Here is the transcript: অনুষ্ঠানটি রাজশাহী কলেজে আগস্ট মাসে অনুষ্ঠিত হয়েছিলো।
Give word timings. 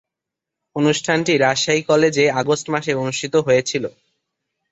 অনুষ্ঠানটি 0.75 1.33
রাজশাহী 1.37 1.81
কলেজে 1.81 2.25
আগস্ট 2.31 2.65
মাসে 2.69 2.91
অনুষ্ঠিত 2.93 3.33
হয়েছিলো। 3.37 3.89